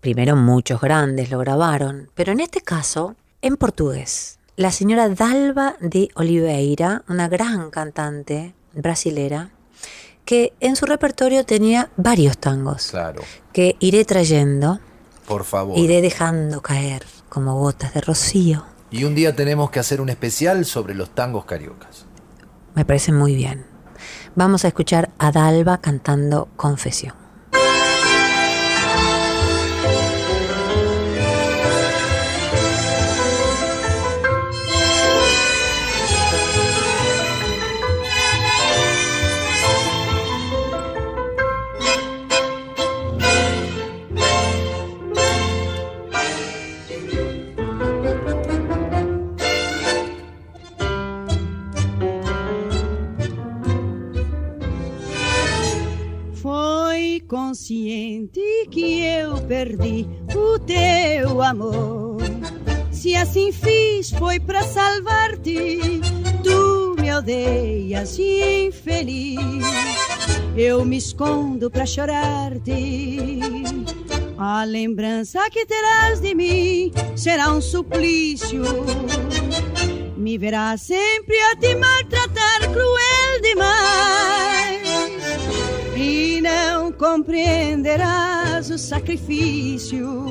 [0.02, 4.40] Primero muchos grandes lo grabaron, pero en este caso en portugués.
[4.56, 9.52] La señora Dalva de Oliveira, una gran cantante brasilera,
[10.26, 13.22] que en su repertorio tenía varios tangos Claro,
[13.54, 14.80] que iré trayendo,
[15.28, 15.78] por favor.
[15.78, 18.66] iré dejando caer como gotas de rocío.
[18.90, 22.05] Y un día tenemos que hacer un especial sobre los tangos cariocas.
[22.76, 23.66] Me parece muy bien.
[24.36, 27.25] Vamos a escuchar a Dalva cantando Confesión.
[58.68, 62.22] Que eu perdi o teu amor.
[62.92, 66.02] Se assim fiz, foi pra salvar-te.
[66.44, 69.66] Tu me odeias infeliz.
[70.58, 73.40] Eu me escondo pra chorar-te.
[74.38, 78.64] A lembrança que terás de mim será um suplício.
[80.18, 84.45] Me verás sempre a te maltratar cruel demais
[86.46, 90.26] não compreenderás o sacrifício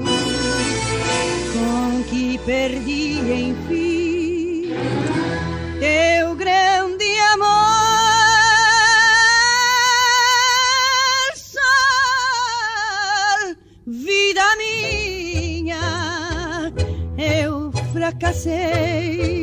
[1.53, 4.69] com que perdi, enfim,
[5.81, 7.49] teu grande amor.
[11.35, 11.65] Sol,
[13.85, 15.83] vida minha,
[17.19, 19.35] eu fracassei.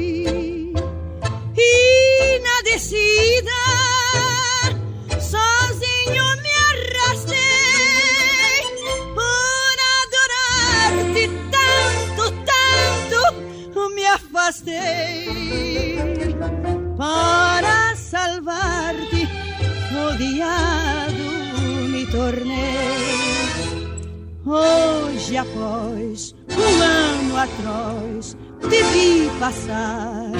[2.37, 3.80] Inadecida.
[14.51, 15.25] Me afastei
[16.97, 19.27] para salvar-te
[20.09, 23.31] odiado me tornei
[24.43, 30.31] Hoje, após um ano atroz, te vi passar.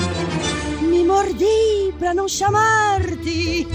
[0.82, 3.68] Me mordi pra não chamar-te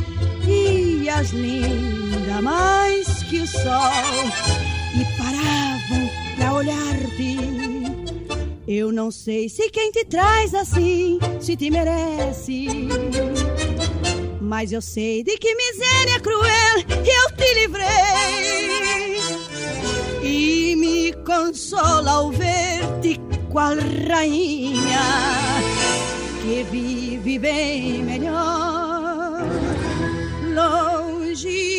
[0.49, 4.27] e as linda mais que o sol
[4.97, 7.66] e paravam pra olhar-te.
[8.69, 12.67] Eu não sei se quem te traz assim se te merece.
[14.41, 17.87] Mas eu sei de que miséria cruel eu te livrei
[20.23, 23.77] e me consola ao ver-te qual
[24.09, 25.01] rainha
[26.43, 29.47] que vive bem melhor
[30.55, 31.76] longe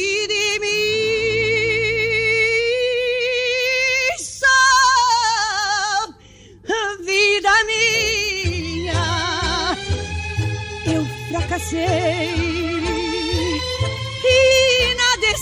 [11.57, 12.35] passei.
[14.23, 15.37] E nada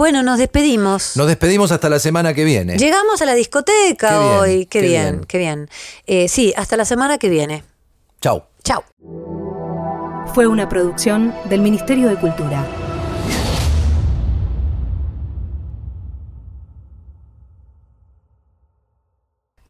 [0.00, 1.14] Bueno, nos despedimos.
[1.18, 2.78] Nos despedimos hasta la semana que viene.
[2.78, 4.64] Llegamos a la discoteca Qué bien, hoy.
[4.64, 5.24] Qué, qué bien, bien.
[5.26, 5.68] qué bien.
[6.06, 7.64] Eh, sí, hasta la semana que viene.
[8.22, 8.44] Chau.
[8.64, 8.82] Chao.
[10.32, 12.66] Fue una producción del Ministerio de Cultura.